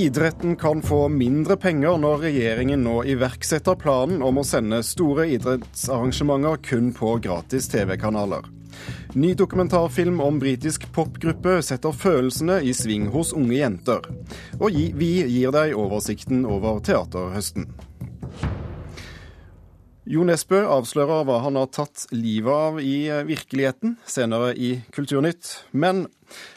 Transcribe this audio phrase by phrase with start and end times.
[0.00, 6.56] Idretten kan få mindre penger når regjeringen nå iverksetter planen om å sende store idrettsarrangementer
[6.64, 8.48] kun på gratis TV-kanaler.
[9.12, 14.08] Ny dokumentarfilm om britisk popgruppe setter følelsene i sving hos unge jenter.
[14.56, 17.68] Og vi gir deg oversikten over teaterhøsten.
[20.10, 25.52] Jo Nesbø avslører hva han har tatt livet av i eh, virkeligheten, senere i Kulturnytt.
[25.70, 26.08] Men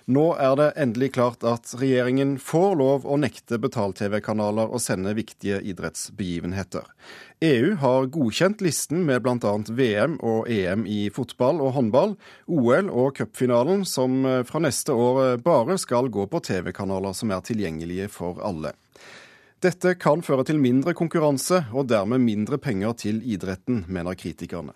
[0.09, 5.61] nå er det endelig klart at regjeringen får lov å nekte betal-TV-kanaler å sende viktige
[5.70, 6.89] idrettsbegivenheter.
[7.45, 9.55] EU har godkjent listen med bl.a.
[9.70, 12.17] VM og EM i fotball og håndball,
[12.49, 17.30] OL og cupfinalen, som eh, fra neste år eh, bare skal gå på TV-kanaler som
[17.30, 18.73] er tilgjengelige for alle.
[19.63, 24.73] Dette kan føre til mindre konkurranse og dermed mindre penger til idretten, mener kritikerne.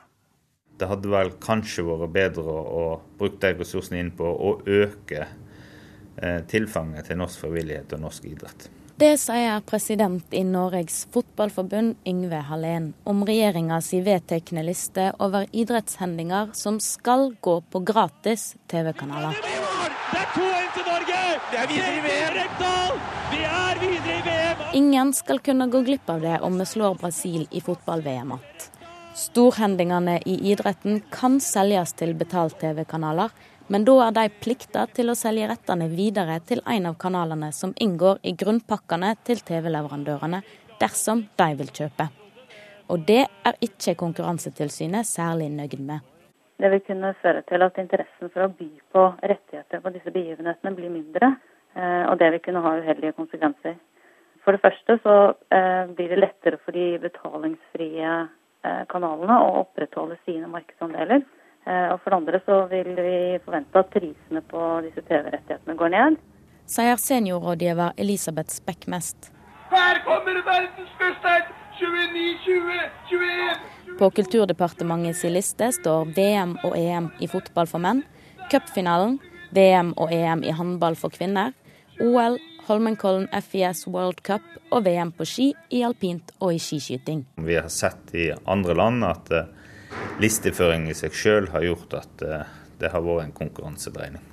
[0.79, 2.83] Det hadde vel kanskje vært bedre å
[3.19, 8.69] bruke de ressursene inn på å øke eh, tilfanget til norsk frivillighet og norsk idrett.
[8.97, 16.79] Det sier president i Norges Fotballforbund, Yngve Hallén, om regjeringas vedtekne liste over idrettshendinger som
[16.79, 19.35] skal gå på gratis TV-kanaler.
[19.35, 21.21] Det er 2-1 til Norge!
[21.51, 23.05] Det er videre i VM!
[23.35, 24.56] Vi er videre i VM!
[24.73, 28.65] Ingen skal kunne gå glipp av det om vi slår Brasil i fotball-VM igjen.
[29.15, 33.31] Storhendingene i idretten kan selges til betalt-TV-kanaler,
[33.67, 37.73] men da er de plikta til å selge rettene videre til en av kanalene som
[37.79, 40.43] inngår i grunnpakkene til TV-leverandørene,
[40.83, 42.11] dersom de vil kjøpe.
[42.91, 46.05] Og det er ikke Konkurransetilsynet særlig nøyd med.
[46.59, 50.75] Det vil kunne føre til at interessen for å by på rettigheter på disse begivenhetene
[50.75, 51.37] blir mindre,
[51.73, 53.77] eh, og det vil kunne ha uheldige konsekvenser.
[54.47, 55.13] For det første så
[55.51, 61.25] eh, blir det lettere for de betalingsfrie eh, kanalene å opprettholde sine markedsandeler.
[61.67, 66.15] Og for det andre så vil vi forvente at prisene på disse TV-rettighetene går ned.
[66.63, 69.33] Sier seniorrådgiver Elisabeth Spekkmest.
[69.73, 71.51] Her kommer verdensmesteren!
[71.77, 72.79] 29, 20,
[73.09, 73.99] 21!
[73.99, 78.01] På Kulturdepartementets liste står VM og EM i fotball for menn,
[78.51, 79.19] cupfinalen,
[79.53, 81.53] VM og EM i håndball for kvinner,
[82.01, 87.23] OL, Holmenkollen FIS World Cup og VM på ski i alpint og i skiskyting.
[87.47, 89.45] Vi har sett i andre land at uh,
[90.19, 92.41] listeføring i seg sjøl har gjort at uh,
[92.77, 94.23] det har vært en konkurransedreining.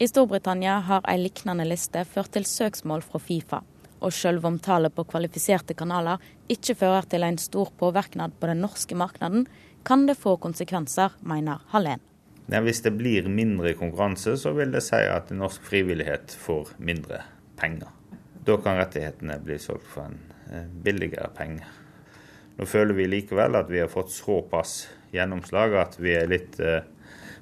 [0.00, 3.60] I Storbritannia har ei liknende liste ført til søksmål fra Fifa
[4.02, 8.62] og selv om tallet på kvalifiserte kanaler ikke fører til en stor påvirkning på den
[8.64, 9.44] norske markedet,
[9.86, 12.02] kan det få konsekvenser, mener Hallén.
[12.46, 17.22] Hvis det blir mindre konkurranse, så vil det si at norsk frivillighet får mindre
[17.62, 17.92] penger.
[18.42, 20.18] Da kan rettighetene bli solgt for en
[20.50, 21.68] eh, billigere penge.
[22.58, 26.82] Nå føler vi likevel at vi har fått såpass gjennomslag at vi, litt, eh,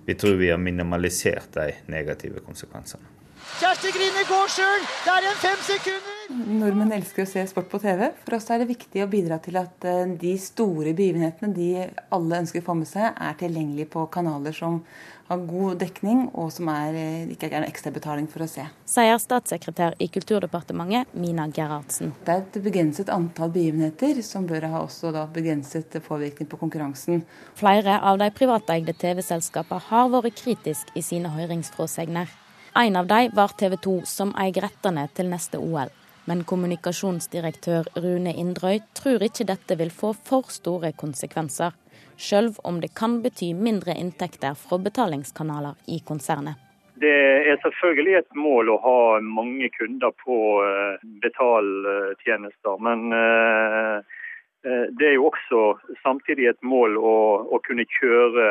[0.06, 3.16] vi tror vi har minimalisert de negative konsekvensene.
[3.60, 4.84] Kjersti Grine går sjøl!
[5.04, 6.18] Det er igjen fem sekunder!
[6.60, 8.04] Nordmenn elsker å se sport på TV.
[8.22, 11.70] For oss er det viktig å bidra til at eh, de store begivenhetene de
[12.14, 14.82] alle ønsker å få med seg, er tilgjengelige på kanaler som
[15.30, 18.66] har god dekning, og som er, eh, ikke er ekstra betaling for å se.
[18.84, 22.12] Sier statssekretær i Kulturdepartementet Mina Gerhardsen.
[22.24, 27.24] Det er et begrenset antall begivenheter som bør ha også begrenset påvirkning på konkurransen.
[27.54, 32.28] Flere av de privateide TV-selskapene har vært kritiske i sine høringsfråsegner.
[32.76, 35.90] En av dem var TV 2, som eier rettene til neste OL.
[36.26, 41.72] Men kommunikasjonsdirektør Rune Indrøy tror ikke dette vil få for store konsekvenser,
[42.20, 46.60] sjøl om det kan bety mindre inntekter fra betalingskanaler i konsernet.
[47.00, 47.16] Det
[47.48, 50.36] er selvfølgelig et mål å ha mange kunder på
[50.66, 54.18] eh, betaltjenester, men eh,
[54.64, 55.60] Eh, det er jo også
[56.02, 57.16] samtidig et mål å,
[57.48, 58.48] å kunne kjøre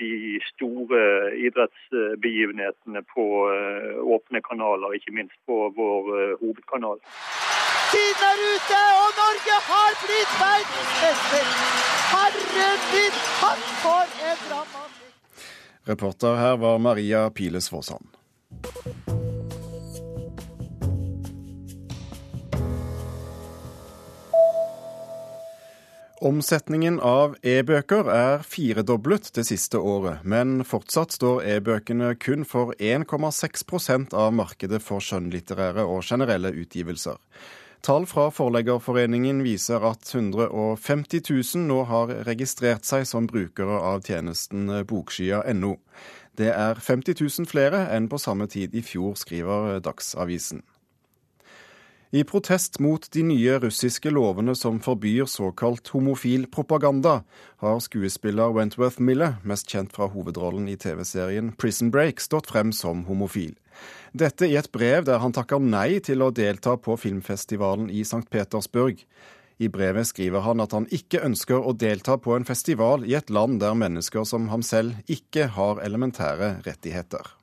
[0.00, 1.02] de store
[1.38, 3.26] idrettsbegivenhetene på
[4.16, 6.10] åpne kanaler, ikke minst på vår
[6.42, 6.98] hovedkanal.
[7.92, 11.50] Tiden er ute, og Norge har blitt verdensmester!
[12.12, 15.42] Herre min hatt, for en dramatikk!
[15.86, 18.08] Reporter her var Maria Piles Fossand.
[26.26, 34.16] Omsetningen av e-bøker er firedoblet det siste året, men fortsatt står e-bøkene kun for 1,6%
[34.16, 37.20] av markedet for skjønnlitterære og generelle utgivelser.
[37.82, 44.70] Tall fra Forleggerforeningen viser at 150 000 nå har registrert seg som brukere av tjenesten
[44.88, 45.76] bokskia.no.
[46.36, 50.64] Det er 50 000 flere enn på samme tid i fjor, skriver Dagsavisen.
[52.16, 57.18] I protest mot de nye russiske lovene som forbyr såkalt homofil propaganda,
[57.60, 63.02] har skuespiller Wentworth Miller, mest kjent fra hovedrollen i TV-serien Prison Break, stått frem som
[63.10, 63.52] homofil.
[64.16, 68.24] Dette i et brev der han takker nei til å delta på filmfestivalen i St.
[68.32, 69.04] Petersburg.
[69.60, 73.28] I brevet skriver han at han ikke ønsker å delta på en festival i et
[73.28, 77.34] land der mennesker som ham selv ikke har elementære rettigheter.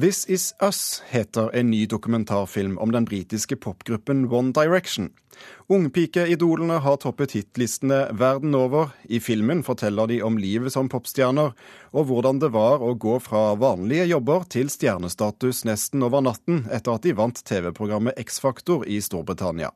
[0.00, 5.12] This Is Us heter en ny dokumentarfilm om den britiske popgruppen One Direction.
[5.70, 8.90] Ungpikeidolene har toppet hitlistene verden over.
[9.06, 11.54] I filmen forteller de om livet som popstjerner,
[11.94, 16.98] og hvordan det var å gå fra vanlige jobber til stjernestatus nesten over natten etter
[16.98, 19.70] at de vant TV-programmet X-Faktor i Storbritannia.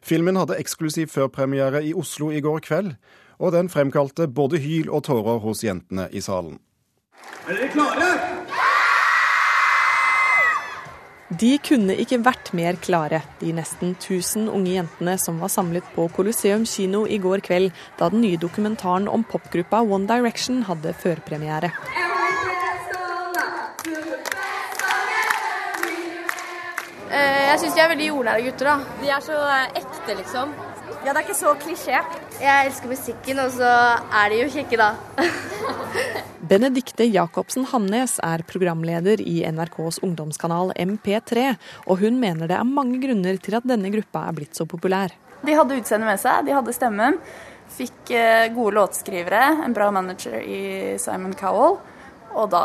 [0.00, 2.96] Filmen hadde eksklusiv førpremiere i Oslo i går kveld,
[3.36, 6.62] og den fremkalte både hyl og tårer hos jentene i salen.
[7.44, 8.29] Er dere klare?
[11.30, 16.08] De kunne ikke vært mer klare, de nesten 1000 unge jentene som var samlet på
[16.16, 21.70] Colosseum kino i går kveld, da den nye dokumentaren om popgruppa One Direction hadde førpremiere.
[27.10, 28.72] Eh, jeg syns de er veldig jordnære gutter.
[28.72, 28.76] da.
[29.04, 30.52] De er så eh, ekte, liksom.
[31.04, 32.02] Ja, Det er ikke så klisjé.
[32.40, 34.90] Jeg elsker musikken, og så er de jo kjekke, da.
[36.50, 41.44] Benedikte Jacobsen Hamnes er programleder i NRKs ungdomskanal MP3,
[41.86, 45.14] og hun mener det er mange grunner til at denne gruppa er blitt så populær.
[45.46, 47.20] De hadde utseendet med seg, de hadde stemmen.
[47.70, 51.78] Fikk eh, gode låtskrivere, en bra manager i Simon Cowell.
[52.34, 52.64] Og da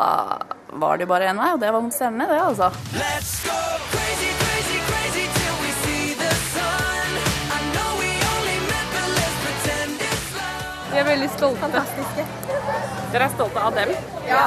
[0.81, 2.73] var det bare én vei, og det var mot stjernene, det, altså.
[2.97, 3.61] Let's go
[3.93, 7.21] crazy, crazy, crazy till we see the sun.
[7.53, 10.85] I know we only met, but let's pretend it's love.
[10.89, 11.67] De er veldig stolte.
[11.69, 12.94] Fantastiske.
[13.15, 13.91] Dere er stolte av dem?
[14.27, 14.39] Ja.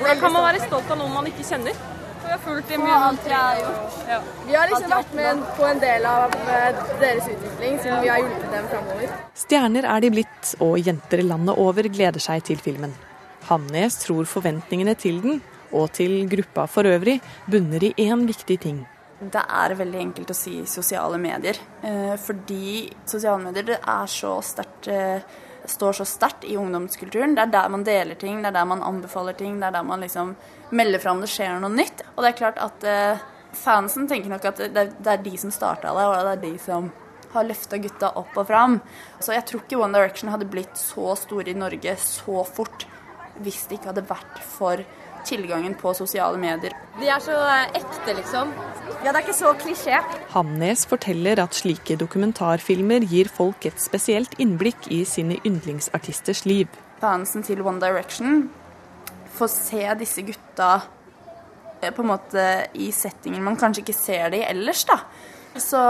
[0.00, 1.76] Hvordan kan man være stolt av noen man ikke kjenner?
[2.24, 3.98] Vi har fulgt dem gjennom alt vi har gjort.
[4.08, 4.16] Ja.
[4.48, 8.18] Vi har liksom vært med på en del av eh, deres utvikling, siden vi har
[8.18, 9.12] hjulpet dem framover.
[9.38, 12.96] Stjerner er de blitt, og jenter landet over gleder seg til filmen.
[13.46, 15.38] Hamnes tror forventningene til den,
[15.70, 18.80] og til gruppa for øvrig, bunner i én viktig ting.
[19.20, 21.62] Det er veldig enkelt å si sosiale medier.
[21.86, 25.30] Eh, fordi sosiale medier det er så sterkt eh,
[25.70, 27.34] står så sterkt i ungdomskulturen.
[27.36, 29.86] Det er der man deler ting, det er der man anbefaler ting, det er der
[29.86, 30.34] man liksom
[30.70, 32.04] melder fra om det skjer noe nytt.
[32.14, 33.22] Og det er klart at eh,
[33.56, 36.54] fansen tenker nok at det, det er de som starta det, og det er de
[36.62, 36.90] som
[37.30, 38.80] har løfta gutta opp og fram.
[39.22, 42.86] Så jeg tror ikke One Direction hadde blitt så store i Norge så fort
[43.40, 44.82] hvis det ikke hadde vært for
[45.26, 46.74] tilgangen på sosiale medier.
[46.98, 48.52] De er så eh, ekte, liksom.
[49.00, 49.98] Ja, det er ikke så klisjé.
[50.34, 56.68] Hamnes forteller at slike dokumentarfilmer gir folk et spesielt innblikk i sine yndlingsartisters liv.
[57.00, 58.42] Fansen til One Direction
[59.38, 60.70] får se disse gutta
[61.80, 62.46] eh, på en måte
[62.76, 65.00] i settinger man kanskje ikke ser de ellers, da.
[65.56, 65.80] Så,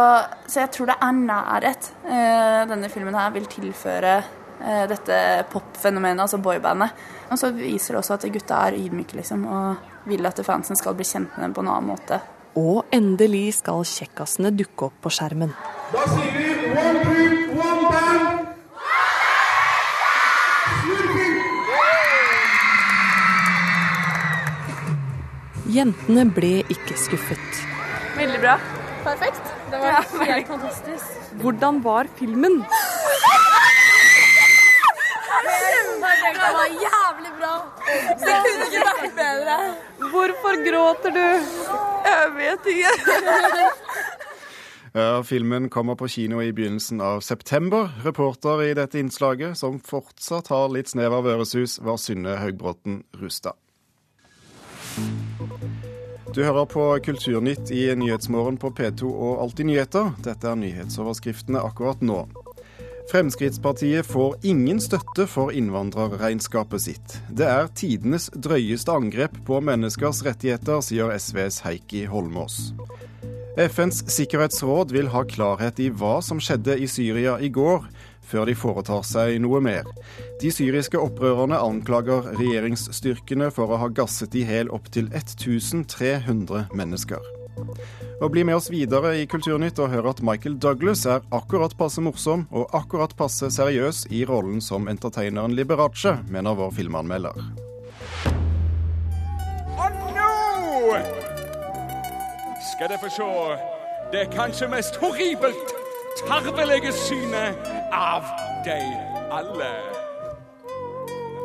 [0.47, 4.21] så jeg tror det er nærhet eh, denne filmen her vil tilføre
[4.61, 5.15] dette
[5.49, 6.93] popfenomenet, altså boybandet.
[7.33, 10.99] Og så viser det også at gutta er ydmyke, liksom, og vil at fansen skal
[10.99, 12.19] bli kjent med dem på en annen måte.
[12.59, 15.53] Og endelig skal kjekkasene dukke opp på skjermen.
[15.93, 18.47] Da sier vi one trip, one band.
[25.71, 27.63] Jentene ble ikke skuffet.
[28.17, 28.57] Veldig bra.
[29.05, 29.45] Perfekt.
[29.71, 30.01] Det var ja,
[30.33, 31.07] helt fantastisk.
[31.41, 32.65] Hvordan var filmen?
[36.41, 37.55] Det var jævlig bra.
[37.87, 39.57] Det kunne ikke vært bedre.
[40.11, 41.90] Hvorfor gråter du?
[42.11, 42.93] Jeg vet ikke.
[45.31, 47.93] Filmen kommer på kino i begynnelsen av september.
[48.05, 53.55] Reporter i dette innslaget, som fortsatt har litt snev av øresus, var Synne Høgbråten Rustad.
[56.35, 60.13] Du hører på Kulturnytt i Nyhetsmorgen på P2 og Alltid nyheter.
[60.23, 62.25] Dette er nyhetsoverskriftene akkurat nå.
[63.11, 67.15] Fremskrittspartiet får ingen støtte for innvandrerregnskapet sitt.
[67.27, 72.69] Det er tidenes drøyeste angrep på menneskers rettigheter, sier SVs Heikki Holmås.
[73.59, 77.91] FNs sikkerhetsråd vil ha klarhet i hva som skjedde i Syria i går,
[78.31, 79.91] før de foretar seg noe mer.
[80.39, 87.40] De syriske opprørerne anklager regjeringsstyrkene for å ha gasset i hjel opptil 1300 mennesker.
[88.21, 92.03] Og Bli med oss videre i Kulturnytt og hør at Michael Douglas er akkurat passe
[92.05, 97.41] morsom og akkurat passe seriøs i rollen som entertaineren Liberace, mener vår filmanmelder.
[99.81, 101.01] Og nå
[102.71, 103.31] skal dere få se
[104.13, 105.75] det kanskje mest horribelt
[106.27, 107.57] tarvelige synet
[107.93, 108.27] av
[108.65, 108.81] de
[109.33, 109.73] alle.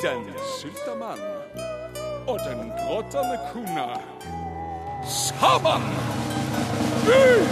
[0.01, 0.25] den
[0.59, 1.21] syltermann
[2.27, 4.14] og den gråtende kona
[5.07, 5.81] sammen!
[7.05, 7.45] By!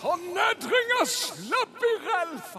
[0.00, 2.56] Fornedringers labyrelf!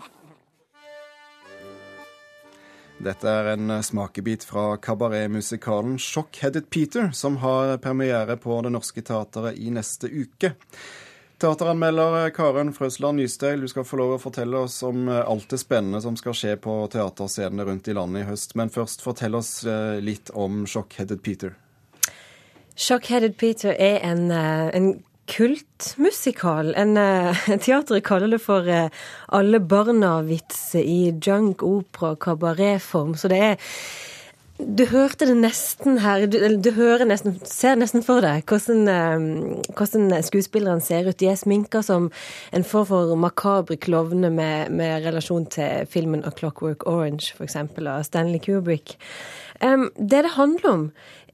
[3.02, 9.58] Dette er en smakebit fra kabaretmusikalen Shockheaded Peter, som har premiere på Det Norske Teatret
[9.58, 10.54] i neste uke.
[11.42, 16.02] Teateranmelder Karen Frøsland Nystøyl, du skal få lov å fortelle oss om alt det spennende
[16.04, 18.54] som skal skje på teaterscenene rundt i landet i høst.
[18.54, 21.58] Men først fortell oss eh, litt om Shockheaded Peter.
[22.82, 26.74] Shockheaded Peter er en, eh, en kultmusikal.
[26.76, 28.88] En, uh, teatret kaller det for uh,
[29.30, 33.14] alle barna-vitser i junk, opera, kabaretform.
[33.16, 33.62] Så det er
[34.62, 36.28] du hørte det nesten her.
[36.30, 38.84] Du, du hører nesten, ser nesten for deg hvordan,
[39.74, 41.18] hvordan skuespillerne ser ut.
[41.18, 42.12] De er sminka som
[42.54, 48.06] en form for makabre klovner med, med, relasjon til filmen A Clockwork Orange, f.eks., av
[48.06, 49.00] Stanley Kubrick.
[49.62, 50.86] Um, det det handler om,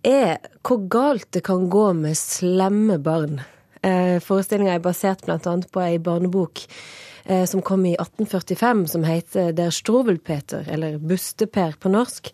[0.06, 3.42] er hvor galt det kan gå med slemme barn.
[3.82, 5.40] Eh, Forestillinga er basert bl.a.
[5.72, 6.64] på ei barnebok
[7.26, 12.32] eh, som kom i 1845, som heter Der Strovelpeter, eller Busteper på norsk.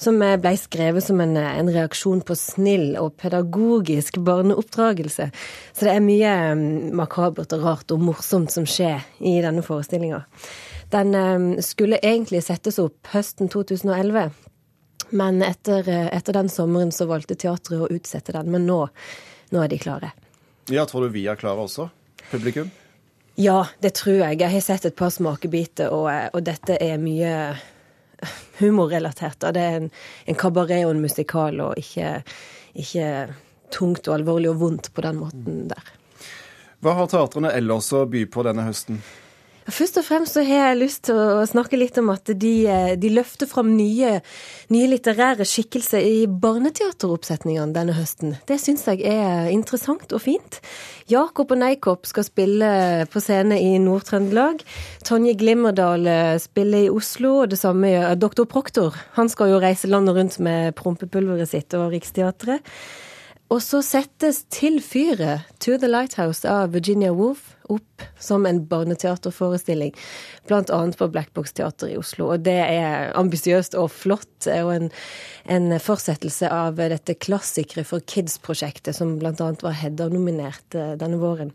[0.00, 5.30] Som blei ble skrevet som en, en, reaksjon på snill og pedagogisk barneoppdragelse.
[5.72, 6.34] Så det er mye
[6.96, 10.24] makabert og rart og morsomt som skjer i denne forestillinga.
[10.90, 14.32] Den skulle egentlig settes opp høsten 2011.
[15.10, 18.50] Men etter, etter den sommeren så valgte teatret å utsette den.
[18.52, 18.82] Men nå,
[19.50, 20.12] nå er de klare.
[20.70, 21.88] Ja, Tror du vi er klare også?
[22.30, 22.70] Publikum?
[23.40, 24.40] Ja, det tror jeg.
[24.40, 27.32] Jeg har sett et par smakebiter, og, og dette er mye
[28.60, 29.46] humorrelatert.
[29.54, 29.88] Det er en,
[30.26, 32.20] en kabaret og en musikal, og ikke,
[32.78, 33.06] ikke
[33.72, 35.96] tungt og alvorlig og vondt på den måten der.
[36.80, 39.00] Hva har teatrene ellers å by på denne høsten?
[39.68, 42.94] Først og fremst så har jeg lyst til å snakke litt om at de, eh,
[42.96, 44.20] de løfter fram nye,
[44.72, 48.38] nye, litterære skikkelser i barneteateroppsetningene denne høsten.
[48.48, 50.60] Det syns jeg er interessant og fint.
[51.12, 52.70] Jakob og Neikop skal spille
[53.12, 54.64] på scene i Nord-Trøndelag.
[55.04, 58.96] Tonje Glimmerdal eh, spiller i Oslo, og det samme gjør Doktor Proktor.
[59.20, 62.64] Han skal jo reise landet rundt med prompepulveret sitt og Riksteatret.
[63.50, 69.94] Og så settes Til fyret, To the Lighthouse av Virginia Woolf, opp som en barneteaterforestilling,
[70.48, 70.80] bl.a.
[70.98, 72.30] på Black Box Teater i Oslo.
[72.34, 74.90] Og det er ambisiøst og flott, og en,
[75.50, 79.32] en fortsettelse av dette klassikere for kids-prosjektet, som bl.a.
[79.38, 81.54] var Hedda-nominert eh, denne våren.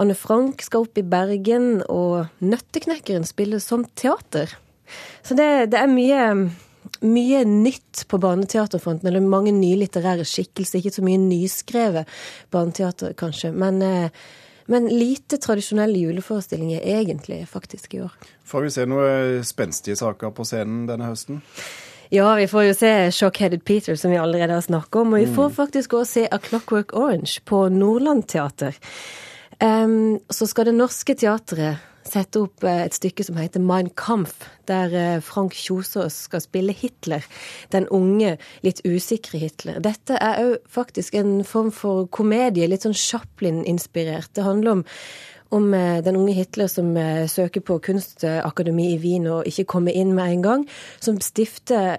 [0.00, 4.52] Anne Frank skal opp i Bergen, og Nøtteknekkeren spiller som teater.
[5.26, 6.26] Så det, det er mye
[7.00, 10.80] mye nytt på barneteaterfronten, eller mange nye litterære skikkelser.
[10.80, 12.08] Ikke så mye nyskrevet
[12.52, 13.52] barneteater, kanskje.
[13.52, 14.10] Men, eh,
[14.70, 18.12] men lite tradisjonelle juleforestillinger egentlig, faktisk, i år.
[18.46, 21.40] Får vi se noen spenstige saker på scenen denne høsten?
[22.10, 25.12] Ja, vi får jo se Shockheaded Peter, som vi allerede har snakket om.
[25.14, 25.56] Og vi får mm.
[25.58, 28.78] faktisk også se A Clockwork Orange på Nordland Teater.
[29.62, 34.46] Um, så skal Det Norske Teatret sette opp eh, et stykke som heter Mein Kampf,
[34.70, 37.26] der eh, Frank Kjosås skal spille Hitler.
[37.74, 39.80] Den unge, litt usikre Hitler.
[39.84, 44.32] Dette er òg faktisk en form for komedie, litt sånn Chaplin-inspirert.
[44.36, 44.86] Det handler om
[45.50, 49.94] om eh, den unge Hitler som eh, søker på kunstakademi i Wien og ikke kommer
[49.96, 50.66] inn med en gang,
[51.02, 51.98] som stifter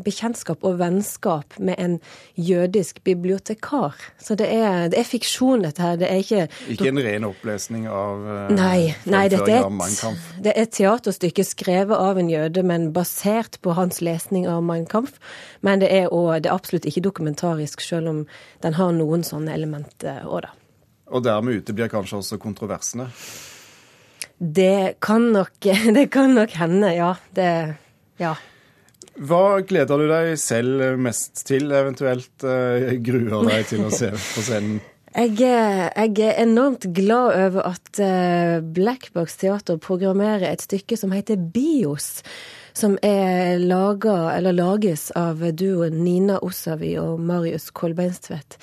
[0.00, 1.96] bekjentskap og vennskap med en
[2.36, 3.96] jødisk bibliotekar.
[4.20, 5.96] Så det er, det er fiksjon, dette her.
[6.00, 10.54] Det er ikke Ikke en ren opplesning av eh, Nei, nei dette er, et, det
[10.54, 15.16] er et teaterstykke skrevet av en jøde, men basert på hans lesning av Mein Kampf.
[15.64, 18.24] Men det er, også, det er absolutt ikke dokumentarisk, selv om
[18.64, 20.56] den har noen sånne elementer òg, da.
[21.10, 23.08] Og dermed uteblir kanskje også kontroversene?
[24.40, 25.58] Det kan nok,
[25.96, 27.14] det kan nok hende, ja.
[27.36, 27.50] Det,
[28.22, 28.36] ja.
[29.20, 34.46] Hva gleder du deg selv mest til, eventuelt uh, gruer deg til å se på
[34.46, 34.80] scenen?
[35.10, 41.40] Jeg, jeg, er enormt glad over at uh, Blackbox Teater programmerer et stykke som heter
[41.50, 42.20] Bios.
[42.72, 48.56] Som er laget, eller lages av duoen Nina Ossavi og Marius Kolbeinstvedt.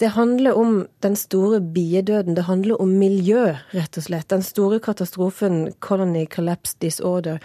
[0.00, 2.34] Det handler om den store biedøden.
[2.36, 4.30] Det handler om miljø, rett og slett.
[4.32, 7.36] Den store katastrofen Colony Collapse Disorder,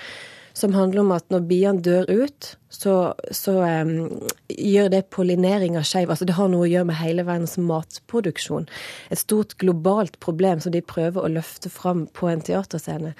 [0.55, 6.09] som handler om at når biene dør ut, så, så um, gjør det pollineringa skeiv.
[6.11, 8.67] Altså det har noe å gjøre med hele verdens matproduksjon.
[9.11, 13.13] Et stort globalt problem som de prøver å løfte fram på en teaterscene.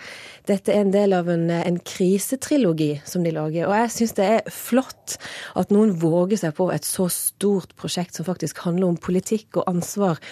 [0.48, 3.68] Dette er en del av en, en krisetrilogi som de lager.
[3.68, 5.18] Og jeg syns det er flott
[5.60, 9.72] at noen våger seg på et så stort prosjekt som faktisk handler om politikk og
[9.76, 10.24] ansvar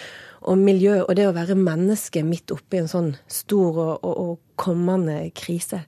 [0.44, 4.60] og miljø, og det å være menneske midt oppi en sånn stor og, og, og
[4.60, 5.84] kommende krise.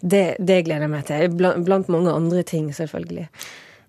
[0.00, 1.30] Det, det gleder jeg meg til.
[1.36, 3.28] Blant, blant mange andre ting, selvfølgelig.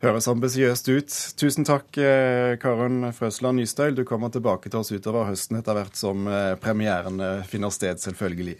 [0.03, 1.13] Høres ambisiøst ut.
[1.41, 3.95] Tusen takk, eh, Karen Frøsland Nystøyl.
[3.97, 7.97] Du kommer tilbake til oss utover høsten etter hvert som eh, premieren eh, finner sted,
[8.03, 8.59] selvfølgelig.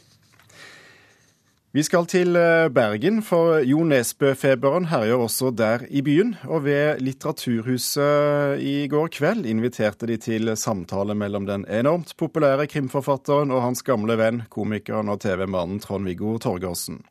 [1.76, 2.32] Vi skal til
[2.72, 6.32] Bergen, for Jo Nesbø-feberen herjer også der i byen.
[6.48, 13.52] Og ved Litteraturhuset i går kveld inviterte de til samtale mellom den enormt populære krimforfatteren
[13.52, 17.02] og hans gamle venn, komikeren og TV-mannen Trond-Viggo Torgersen.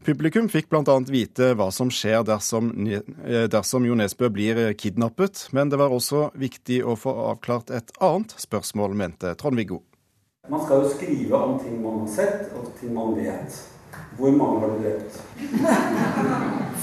[0.00, 0.94] Publikum fikk bl.a.
[1.12, 6.30] vite hva som skjer dersom, eh, dersom Jo Nesbø blir kidnappet, men det var også
[6.40, 9.82] viktig å få avklart et annet spørsmål, mente Trond-Viggo.
[10.48, 13.60] Man skal jo skrive om ting man har sett, og ting man vet.
[14.18, 15.22] Hvor mange har du drept?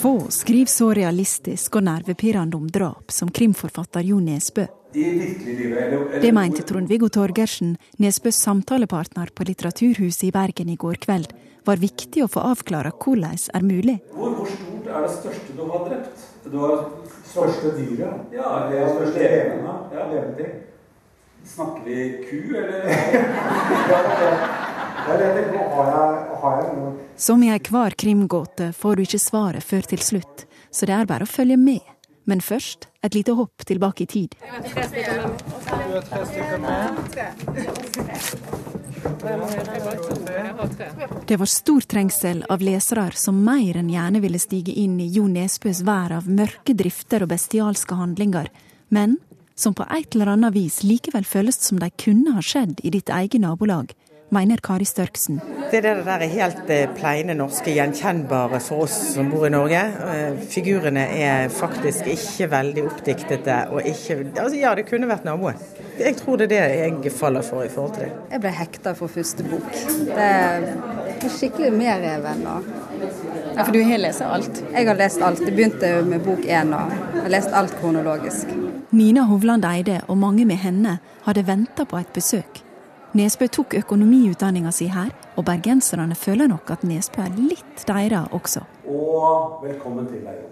[0.02, 4.68] Få skriver så realistisk og nervepirrende om drap som krimforfatter Jo Nesbø.
[4.94, 11.34] Det mente Trond-Viggo Torgersen, Nesbøs samtalepartner på Litteraturhuset i Bergen i går kveld,
[11.68, 13.98] var viktig å få avklare hvordan er mulig.
[14.14, 16.24] Hvor, hvor, stort er det største du har drept?
[16.48, 16.88] Du har
[17.28, 18.32] største dyret?
[18.38, 20.08] Ja, det er største levende, ja.
[20.14, 20.56] levende ting.
[21.48, 21.98] Snakker vi
[22.30, 22.82] ku, eller?
[27.16, 31.28] Som i enhver krimgåte får du ikke svaret før til slutt, så det er bare
[31.28, 31.86] å følge med.
[32.28, 34.36] Men først et lite hopp tilbake i tid.
[41.28, 45.28] Det var stor trengsel av lesere som mer enn gjerne ville stige inn i Jo
[45.32, 48.52] Nesbøs vær av mørke drifter og bestialske handlinger,
[48.90, 49.16] men
[49.56, 53.10] som på et eller annet vis likevel føles som de kunne ha skjedd i ditt
[53.10, 53.96] eget nabolag,
[54.30, 55.40] mener Kari Størksen.
[55.72, 59.80] Det er det der helt eh, pleine norske, gjenkjennbare for oss som bor i Norge.
[60.14, 63.58] Eh, figurene er faktisk ikke veldig oppdiktete.
[63.72, 65.56] og ikke, altså Ja, det kunne vært naboen.
[66.00, 68.12] Jeg tror det er det jeg faller for i forhold til det.
[68.32, 69.72] Jeg ble hekta for første bok.
[70.12, 70.68] Det er
[71.38, 72.46] skikkelig medreven.
[73.56, 74.64] Ja, for du har lest alt?
[74.74, 75.42] Jeg har lest alt.
[75.46, 76.94] Det begynte med bok én og
[77.24, 78.54] har lest alt kronologisk.
[78.92, 82.67] Nina Hovland Eide og mange med henne hadde venta på et besøk.
[83.16, 88.66] Nesbø tok økonomiutdanninga si her, og bergenserne føler nok at Nesbø er litt deres også.
[88.92, 90.44] Og velkommen til deg.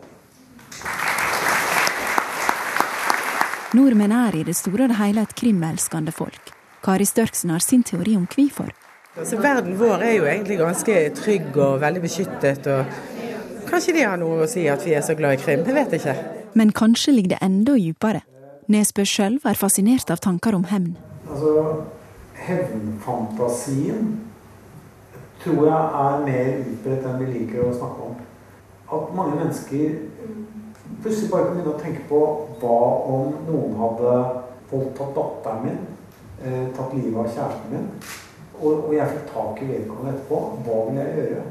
[3.75, 6.53] Nordmenn er i det store og hele et krimelskende folk.
[6.85, 8.71] Kari Størksen har sin teori om hvorfor.
[9.17, 12.67] Altså, verden vår er jo egentlig ganske trygg og veldig beskyttet.
[12.67, 15.75] og Kanskje de har noe å si at vi er så glad i krim, jeg
[15.75, 16.15] vet ikke.
[16.55, 18.23] Men kanskje ligger det enda dypere.
[18.71, 20.95] Nesbø sjøl er fascinert av tanker om hevn.
[21.27, 21.83] Altså,
[22.45, 24.13] hevnfantasien
[25.43, 28.15] tror jeg er mer utbredt enn vi liker å snakke om.
[28.95, 29.97] At mange mennesker
[31.01, 32.21] plutselig bare kan begynne å tenke på
[32.61, 32.77] hva
[33.11, 34.15] om noen hadde
[34.71, 35.81] voldtatt datteren min,
[36.41, 37.91] eh, tatt livet av kjæresten min,
[38.61, 40.41] og, og jeg fikk tak i vedkommende etterpå.
[40.65, 41.45] Hva vil jeg gjøre?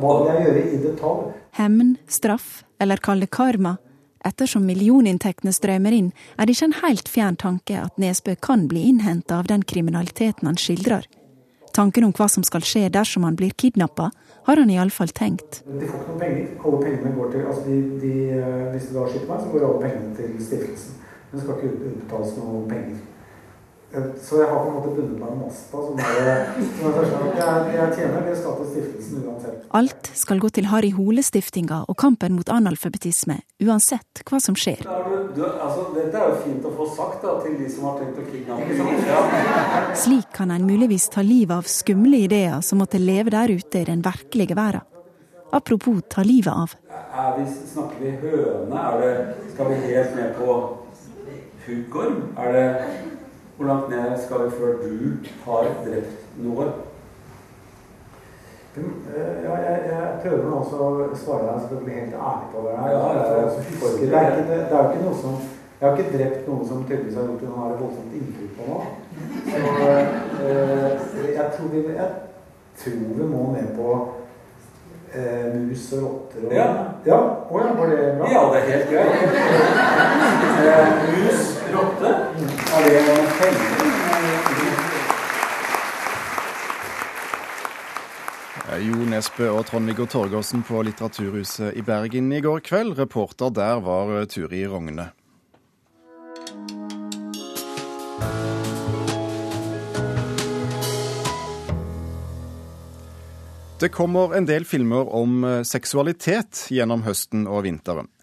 [0.00, 1.32] Hva vil jeg gjøre i detalj?
[1.54, 2.48] Hemn, straff
[2.82, 3.76] eller kall det karma
[4.24, 8.86] Ettersom millioninntektene strømmer inn, er det ikke en helt fjern tanke at Nesbø kan bli
[8.88, 11.04] innhenta av den kriminaliteten han skildrer.
[11.74, 14.12] Tanken om hva som skal skje dersom han blir kidnappa,
[14.46, 15.62] har han iallfall tenkt.
[15.66, 16.46] De får ikke noe penger.
[16.64, 19.66] Alle pengene går til, altså de, de, eh, Hvis de da skyter meg, så går
[19.68, 21.00] alle pengene til stiftelsen.
[21.30, 23.02] Men det skal ikke utbetales noen penger.
[23.94, 25.80] Så jeg har på en måte bundet meg med masta.
[25.86, 26.40] Som er,
[26.78, 29.60] som er sånn jeg, jeg tjener det skal til stiftelsen uansett.
[29.78, 34.82] Alt skal gå til Harry Hole-stiftinga og kampen mot analfabetisme, uansett hva som skjer.
[34.82, 38.00] Du, du, altså, dette er jo fint å få sagt da, til de som har
[38.02, 38.80] tenkt å kidnappe.
[39.06, 39.84] Ja.
[40.04, 43.88] Slik kan en muligvis ta livet av skumle ideer som måtte leve der ute i
[43.92, 44.82] den virkelige verden.
[45.54, 46.74] Apropos ta livet av.
[47.14, 48.74] Er vi, snakker vi høne?
[48.74, 49.12] Er det,
[49.54, 50.56] skal vi helt ned på
[51.66, 52.24] huggorm?
[52.42, 52.64] Er det
[53.56, 56.66] hvor langt ned skal vi før du har drept noe?
[58.76, 62.88] Ja, jeg, jeg prøver nå også å svare deg blir helt ærlig på det her.
[62.90, 63.26] Ja, ja.
[63.28, 65.36] Det, er ikke, det, er jo ikke noe som
[65.78, 68.78] Jeg har ikke drept noen som tydeligvis har gjort noe voldsomt inntrykk på nå.
[69.46, 69.86] Så
[70.48, 70.90] eh,
[71.34, 72.10] jeg, tror vi, jeg
[72.82, 73.88] tror vi må ned på
[75.12, 76.68] eh, mus og rotter og Ja.
[77.06, 77.20] ja.
[77.46, 78.32] Å ja, var det bra?
[78.32, 79.14] Ja, det er helt greit.
[80.72, 82.14] eh, mus, rotte
[82.74, 83.23] Er det?
[88.84, 92.98] Jo Nesbø og Trond-Viggo Torgersen på Litteraturhuset i Bergen i går kveld.
[92.98, 95.10] Reporter der var Turi Rogne.
[103.84, 108.13] Det kommer en del filmer om eh, seksualitet gjennom høsten og vinteren.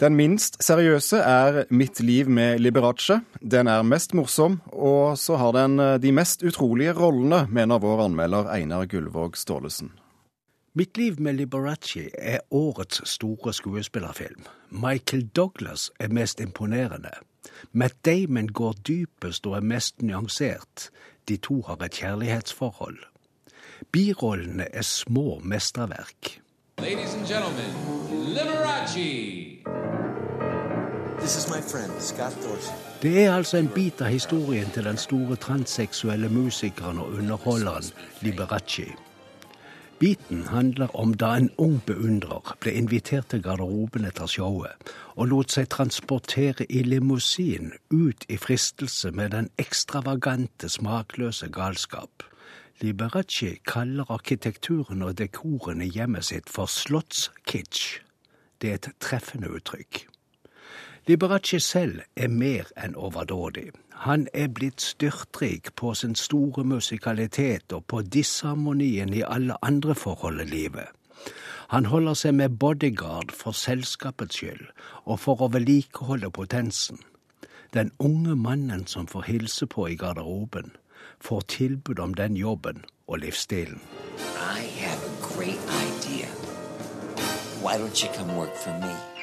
[0.00, 3.20] Den minst seriøse er 'Mitt liv med Liberace'.
[3.50, 8.04] Den er mest morsom, og så har den eh, de mest utrolige rollene, mener vår
[8.04, 9.90] anmelder Einar Gullvåg Staalesen.
[10.74, 14.44] Mitt liv med Liberace er årets store skuespillerfilm.
[14.70, 17.10] Michael Douglas er mest imponerende.
[17.72, 20.90] Matt Damon går dypest og er mest nyansert.
[21.28, 22.98] De to har et kjærlighetsforhold.
[23.92, 26.40] Birollene er små mesterverk.
[26.78, 27.74] Ladies and gentlemen,
[28.34, 29.57] Liberace.
[33.02, 37.84] Det er altså en bit av historien til den store transseksuelle musikeren og underholderen
[38.20, 38.86] Liberace.
[39.98, 44.72] Biten handler om da en ung beundrer ble invitert til garderoben etter showet,
[45.20, 52.24] og lot seg transportere i limousin ut i fristelse med den ekstravagante, smakløse galskap.
[52.80, 57.98] Liberace kaller arkitekturen og dekoren i hjemmet sitt for slottskitsch.
[58.62, 60.06] Det er et treffende uttrykk.
[61.08, 63.70] Liberace selv er mer enn overdådig.
[64.04, 70.40] Han er blitt styrtrik på sin store musikalitet og på disharmonien i alle andre forhold
[70.44, 70.84] i livet.
[71.72, 74.68] Han holder seg med bodyguard for selskapets skyld
[75.04, 77.00] og for å vedlikeholde potensen.
[77.72, 80.76] Den unge mannen som får hilse på i garderoben,
[81.24, 83.80] får tilbud om den jobben og livsstilen.
[84.36, 86.28] I have a great idea.
[87.64, 89.17] Why don't you come work for me?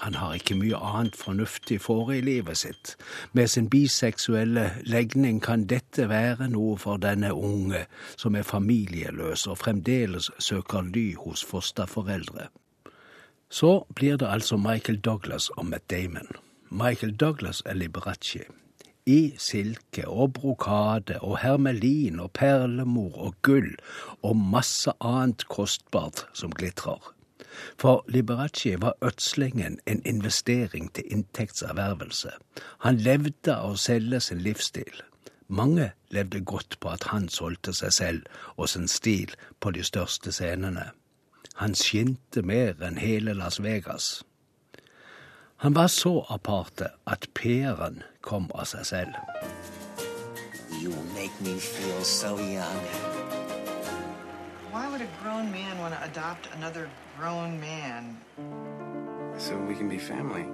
[0.00, 2.94] Han har ikke mye annet fornuftig for i livet sitt.
[3.36, 7.84] Med sin biseksuelle legning kan dette være noe for denne unge,
[8.16, 12.48] som er familieløs og fremdeles søker ly hos fosterforeldre.
[13.50, 16.32] Så blir det altså Michael Douglas og Matt Damon.
[16.70, 18.44] Michael Douglas er Liberace.
[19.06, 23.72] I silke og brokade og hermelin og perlemor og gull
[24.22, 27.19] og masse annet kostbart som glitrer.
[27.78, 32.30] For Liberace var ødslingen en investering til inntektservervelse.
[32.86, 35.02] Han levde av å selge sin livsstil.
[35.48, 40.32] Mange levde godt på at han solgte seg selv og sin stil på de største
[40.32, 40.90] scenene.
[41.58, 44.22] Han skinte mer enn hele Las Vegas.
[45.60, 49.18] Han var så aparte at PR-en kom av seg selv.
[50.80, 53.19] You make me feel so young.
[54.72, 56.88] Why would a grown man want to adopt another
[57.20, 58.16] grown man.
[59.38, 60.46] So we can be family.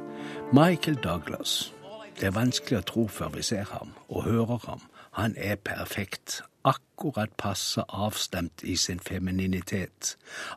[0.52, 1.72] Michael Douglas.
[2.16, 4.87] Det er vanskelig å tro før vi ser ham og hører ham.
[5.20, 6.40] Han er perfekt.
[6.64, 10.16] Akkurat passe avstemt i sin femininitet.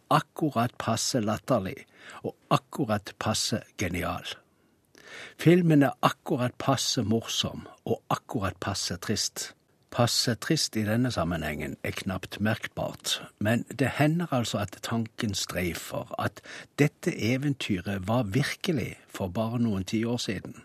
[0.10, 1.84] Akkurat passe latterlig.
[2.24, 4.26] Og akkurat passe genial.
[5.38, 9.52] Filmen er akkurat passe morsom og akkurat passe trist.
[9.92, 16.14] Passe trist i denne sammenhengen er knapt merkbart, men det hender altså at tanken streifer
[16.22, 16.42] at
[16.80, 20.62] dette eventyret var virkelig for bare noen tiår siden.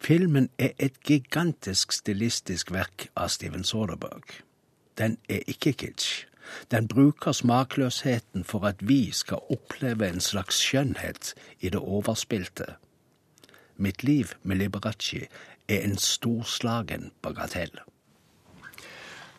[0.00, 4.38] Filmen er et gigantisk stilistisk verk av Steven Soderberg.
[4.98, 6.26] Den er ikke kitsch.
[6.70, 12.74] Den bruker smakløsheten for at vi skal oppleve en slags skjønnhet i det overspilte.
[13.76, 15.26] Mitt liv med Liberace
[15.68, 17.72] er en storslagen bagatell.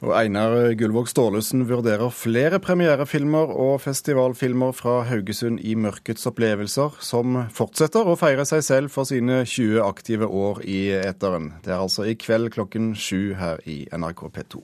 [0.03, 7.37] Og Einar Gullvåg Staalesen vurderer flere premierefilmer og festivalfilmer fra Haugesund i Mørkets opplevelser, som
[7.55, 11.53] fortsetter å feire seg selv for sine 20 aktive år i eteren.
[11.63, 14.63] Det er altså i kveld klokken sju her i NRK P2.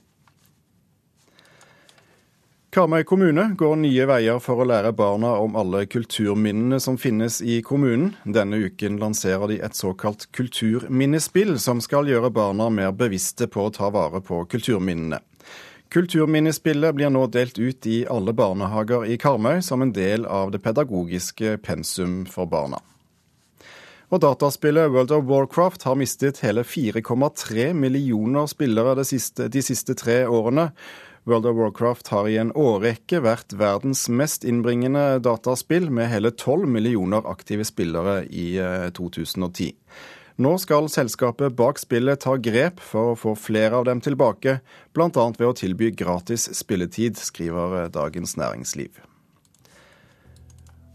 [2.70, 7.62] Karmøy kommune går nye veier for å lære barna om alle kulturminnene som finnes i
[7.66, 8.12] kommunen.
[8.28, 13.74] Denne uken lanserer de et såkalt kulturminnespill, som skal gjøre barna mer bevisste på å
[13.74, 15.24] ta vare på kulturminnene.
[15.90, 20.60] Kulturminnespillet blir nå delt ut i alle barnehager i Karmøy som en del av det
[20.62, 22.78] pedagogiske pensum for barna.
[24.10, 29.98] Og dataspillet World of Warcraft har mistet hele 4,3 millioner spillere de siste, de siste
[29.98, 30.68] tre årene.
[31.26, 36.70] World of Warcraft har i en årrekke vært verdens mest innbringende dataspill, med hele 12
[36.70, 38.54] millioner aktive spillere i
[38.94, 39.74] 2010.
[40.36, 44.60] Nå skal selskapet bak spillet ta grep for å få flere av dem tilbake,
[44.94, 45.10] bl.a.
[45.10, 49.00] ved å tilby gratis spilletid, skriver Dagens Næringsliv.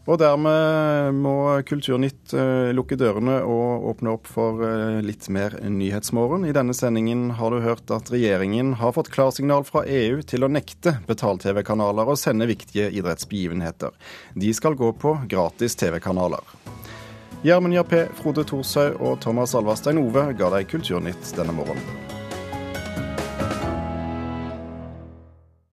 [0.05, 1.33] Og dermed må
[1.65, 6.45] Kulturnytt eh, lukke dørene og åpne opp for eh, litt mer Nyhetsmorgen.
[6.45, 10.51] I denne sendingen har du hørt at regjeringen har fått klarsignal fra EU til å
[10.51, 13.97] nekte betal-TV-kanaler å sende viktige idrettsbegivenheter.
[14.37, 16.53] De skal gå på gratis TV-kanaler.
[17.43, 22.14] Gjermund Jappé, Frode Thorshaug og Thomas Alvarstein Ove ga deg Kulturnytt denne morgenen.